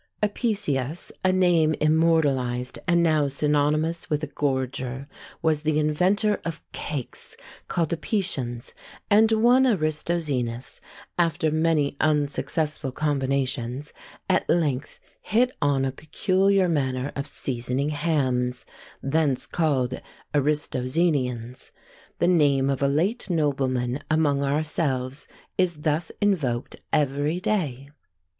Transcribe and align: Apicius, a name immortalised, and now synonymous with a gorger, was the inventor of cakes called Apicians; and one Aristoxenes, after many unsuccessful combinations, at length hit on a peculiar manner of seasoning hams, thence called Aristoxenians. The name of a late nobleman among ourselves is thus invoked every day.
Apicius, 0.23 1.11
a 1.23 1.31
name 1.31 1.75
immortalised, 1.79 2.79
and 2.87 3.03
now 3.03 3.27
synonymous 3.27 4.09
with 4.09 4.23
a 4.23 4.27
gorger, 4.27 5.05
was 5.43 5.61
the 5.61 5.77
inventor 5.77 6.41
of 6.43 6.63
cakes 6.71 7.37
called 7.67 7.91
Apicians; 7.93 8.73
and 9.11 9.31
one 9.31 9.67
Aristoxenes, 9.67 10.81
after 11.19 11.51
many 11.51 11.97
unsuccessful 12.01 12.91
combinations, 12.91 13.93
at 14.27 14.49
length 14.49 14.97
hit 15.21 15.51
on 15.61 15.85
a 15.85 15.91
peculiar 15.91 16.67
manner 16.67 17.11
of 17.15 17.27
seasoning 17.27 17.89
hams, 17.89 18.65
thence 19.03 19.45
called 19.45 20.01
Aristoxenians. 20.33 21.69
The 22.17 22.27
name 22.27 22.71
of 22.71 22.81
a 22.81 22.87
late 22.87 23.29
nobleman 23.29 23.99
among 24.09 24.43
ourselves 24.43 25.27
is 25.59 25.81
thus 25.83 26.11
invoked 26.19 26.77
every 26.91 27.39
day. 27.39 27.89